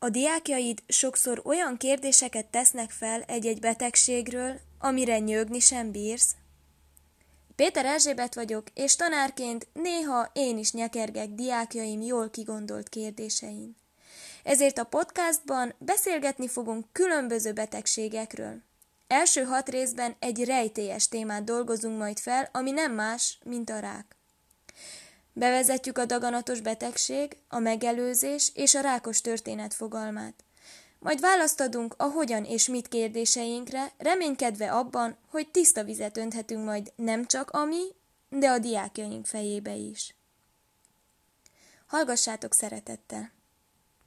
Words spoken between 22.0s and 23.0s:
fel, ami nem